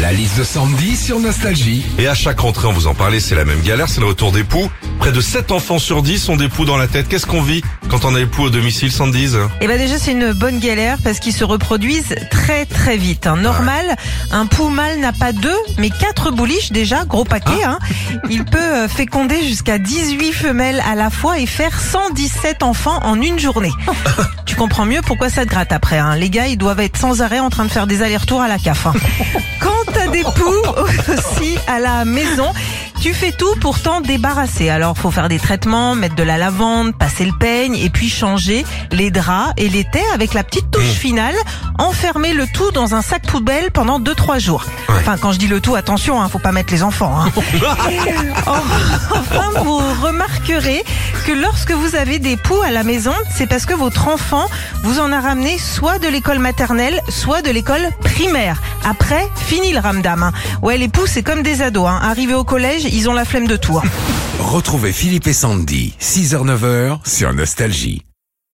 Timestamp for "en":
2.86-2.94, 23.02-23.20, 27.38-27.50, 54.98-55.12